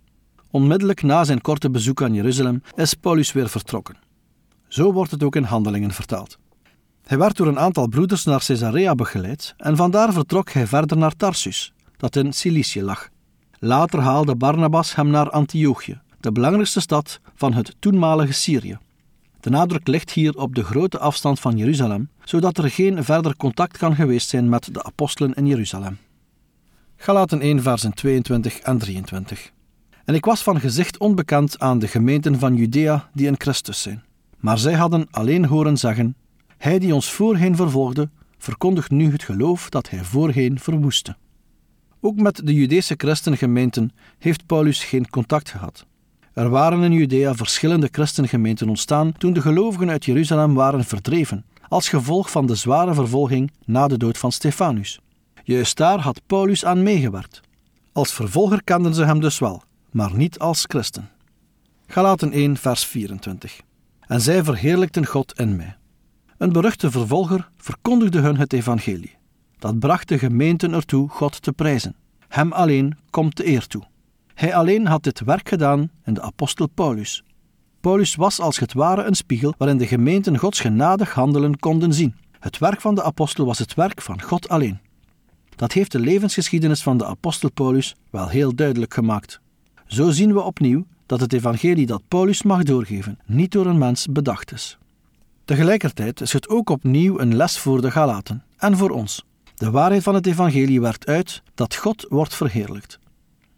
Onmiddellijk 0.52 1.02
na 1.04 1.24
zijn 1.24 1.42
korte 1.42 1.70
bezoek 1.70 2.02
aan 2.02 2.14
Jeruzalem 2.14 2.62
is 2.76 2.94
Paulus 2.94 3.32
weer 3.32 3.50
vertrokken. 3.50 3.98
Zo 4.68 4.94
wordt 4.94 5.12
het 5.12 5.24
ook 5.24 5.36
in 5.36 5.44
handelingen 5.44 5.92
vertaald. 5.92 6.38
Hij 7.06 7.18
werd 7.18 7.38
door 7.38 7.48
een 7.48 7.60
aantal 7.60 7.88
broeders 7.88 8.24
naar 8.24 8.44
Caesarea 8.46 8.96
begeleid 8.96 9.54
en 9.58 9.76
vandaar 9.76 10.14
vertrok 10.14 10.50
hij 10.52 10.68
verder 10.68 10.98
naar 10.98 11.16
Tarsus, 11.16 11.74
dat 11.98 12.16
in 12.16 12.34
Cilicië 12.34 12.82
lag. 12.82 13.10
Later 13.60 14.00
haalde 14.00 14.36
Barnabas 14.36 14.96
hem 14.96 15.08
naar 15.08 15.30
Antiochië, 15.30 16.02
de 16.20 16.32
belangrijkste 16.32 16.82
stad 16.82 17.20
van 17.36 17.54
het 17.54 17.76
toenmalige 17.80 18.34
Syrië. 18.34 18.78
De 19.46 19.52
nadruk 19.52 19.88
ligt 19.88 20.12
hier 20.12 20.38
op 20.38 20.56
de 20.56 20.64
grote 20.64 21.00
afstand 21.00 21.40
van 21.40 21.58
Jeruzalem, 21.58 22.10
zodat 22.24 22.58
er 22.58 22.70
geen 22.70 23.04
verder 23.04 23.38
contact 23.38 23.78
kan 23.78 23.96
geweest 23.96 24.30
zijn 24.30 24.50
met 24.50 24.74
de 24.74 24.84
apostelen 24.84 25.34
in 25.34 25.48
Jeruzalem. 25.48 25.98
Galaten 26.96 27.42
1, 27.42 27.62
versen 27.62 27.94
22 27.94 28.60
en 28.60 28.78
23. 28.78 29.52
En 30.06 30.14
ik 30.16 30.26
was 30.26 30.44
van 30.44 30.60
gezicht 30.60 30.98
onbekend 30.98 31.60
aan 31.60 31.80
de 31.80 31.88
gemeenten 31.88 32.40
van 32.40 32.56
Judea 32.56 33.10
die 33.14 33.28
in 33.28 33.36
Christus 33.38 33.82
zijn. 33.82 34.04
Maar 34.40 34.58
zij 34.58 34.74
hadden 34.74 35.08
alleen 35.12 35.46
horen 35.46 35.78
zeggen: 35.78 36.16
Hij 36.58 36.80
die 36.80 36.94
ons 36.94 37.12
voorheen 37.12 37.56
vervolgde, 37.56 38.10
verkondigt 38.38 38.92
nu 38.92 39.12
het 39.12 39.24
geloof 39.24 39.70
dat 39.70 39.90
hij 39.90 40.04
voorheen 40.04 40.60
verwoestte. 40.60 41.16
Ook 42.00 42.16
met 42.16 42.42
de 42.44 42.54
Judese 42.54 42.94
christengemeenten 42.98 43.92
heeft 44.18 44.46
Paulus 44.46 44.84
geen 44.84 45.10
contact 45.10 45.50
gehad. 45.50 45.86
Er 46.36 46.50
waren 46.50 46.84
in 46.84 46.92
Judea 46.92 47.34
verschillende 47.34 47.90
christengemeenten 47.92 48.70
ontstaan 48.70 49.14
toen 49.18 49.34
de 49.34 49.42
gelovigen 49.42 49.90
uit 49.90 50.06
Jeruzalem 50.06 50.54
waren 50.54 50.84
verdreven, 50.84 51.46
als 51.68 51.90
gevolg 51.90 52.32
van 52.32 52.46
de 52.46 52.56
zware 52.56 52.94
vervolging 52.94 53.52
na 53.66 53.88
de 53.88 53.98
dood 53.98 54.18
van 54.18 54.32
Stefanus. 54.32 55.00
Juist 55.44 55.78
daar 55.78 56.00
had 56.00 56.22
Paulus 56.28 56.66
aan 56.66 56.84
meegewerkt. 56.84 57.42
Als 57.92 58.14
vervolger 58.14 58.64
kenden 58.64 58.94
ze 58.94 59.06
hem 59.06 59.20
dus 59.20 59.40
wel, 59.40 59.64
maar 59.92 60.16
niet 60.16 60.40
als 60.40 60.66
christen. 60.68 61.10
Galaten 61.88 62.32
1, 62.32 62.58
vers 62.58 62.86
24. 62.86 63.60
En 64.08 64.22
zij 64.22 64.44
verheerlijkten 64.44 65.06
God 65.06 65.40
in 65.40 65.56
mij. 65.56 65.78
Een 66.38 66.52
beruchte 66.52 66.92
vervolger 66.92 67.50
verkondigde 67.58 68.20
hun 68.20 68.38
het 68.38 68.54
evangelie. 68.54 69.16
Dat 69.60 69.80
bracht 69.80 70.08
de 70.08 70.20
gemeenten 70.20 70.74
ertoe 70.74 71.10
God 71.10 71.42
te 71.42 71.52
prijzen. 71.52 71.96
Hem 72.28 72.52
alleen 72.52 72.98
komt 73.10 73.38
de 73.38 73.48
eer 73.48 73.68
toe. 73.68 73.84
Hij 74.36 74.56
alleen 74.56 74.86
had 74.86 75.04
dit 75.04 75.20
werk 75.20 75.50
gedaan 75.50 75.90
in 76.06 76.14
de 76.14 76.22
apostel 76.22 76.68
Paulus. 76.68 77.24
Paulus 77.80 78.16
was 78.16 78.40
als 78.40 78.60
het 78.60 78.74
ware 78.74 79.04
een 79.04 79.16
spiegel 79.16 79.54
waarin 79.58 79.78
de 79.78 79.88
gemeenten 79.88 80.38
Gods 80.38 80.60
genadig 80.60 81.14
handelen 81.14 81.60
konden 81.60 81.94
zien. 81.94 82.16
Het 82.40 82.58
werk 82.58 82.82
van 82.82 82.96
de 82.96 83.04
apostel 83.04 83.46
was 83.46 83.60
het 83.60 83.74
werk 83.74 84.02
van 84.02 84.22
God 84.22 84.50
alleen. 84.50 84.80
Dat 85.56 85.72
heeft 85.72 85.92
de 85.92 86.00
levensgeschiedenis 86.00 86.84
van 86.84 86.98
de 86.98 87.06
apostel 87.06 87.52
Paulus 87.52 87.96
wel 88.10 88.28
heel 88.28 88.56
duidelijk 88.56 88.94
gemaakt. 88.94 89.40
Zo 89.88 90.10
zien 90.10 90.34
we 90.34 90.42
opnieuw 90.42 90.86
dat 91.06 91.20
het 91.20 91.34
evangelie 91.34 91.86
dat 91.86 92.08
Paulus 92.08 92.44
mag 92.44 92.64
doorgeven 92.64 93.20
niet 93.26 93.52
door 93.52 93.66
een 93.66 93.78
mens 93.78 94.08
bedacht 94.08 94.52
is. 94.52 94.78
Tegelijkertijd 95.46 96.22
is 96.22 96.34
het 96.34 96.50
ook 96.50 96.70
opnieuw 96.70 97.20
een 97.20 97.36
les 97.36 97.58
voor 97.58 97.82
de 97.82 97.92
Galaten 97.92 98.44
en 98.58 98.78
voor 98.78 98.90
ons. 98.90 99.24
De 99.56 99.72
waarheid 99.72 100.04
van 100.04 100.16
het 100.16 100.28
evangelie 100.28 100.82
werkt 100.82 101.08
uit 101.08 101.44
dat 101.54 101.76
God 101.76 102.06
wordt 102.10 102.36
verheerlijkt. 102.36 103.00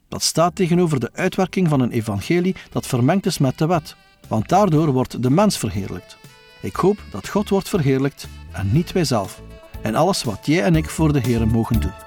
Dat 0.08 0.24
staat 0.24 0.56
tegenover 0.56 1.00
de 1.00 1.10
uitwerking 1.14 1.70
van 1.70 1.80
een 1.80 1.92
evangelie 1.92 2.56
dat 2.72 2.88
vermengd 2.88 3.26
is 3.26 3.38
met 3.38 3.58
de 3.58 3.68
wet, 3.68 3.96
want 4.28 4.50
daardoor 4.50 4.92
wordt 4.92 5.24
de 5.24 5.30
mens 5.30 5.58
verheerlijkt. 5.58 6.18
Ik 6.62 6.76
hoop 6.76 6.98
dat 7.12 7.28
God 7.28 7.50
wordt 7.50 7.70
verheerlijkt 7.70 8.28
en 8.52 8.72
niet 8.72 8.92
wij 8.92 9.04
zelf, 9.04 9.42
en 9.82 9.96
alles 9.96 10.24
wat 10.24 10.46
jij 10.46 10.64
en 10.64 10.76
ik 10.76 10.90
voor 10.90 11.14
de 11.14 11.20
Heer 11.20 11.48
mogen 11.48 11.80
doen. 11.80 12.07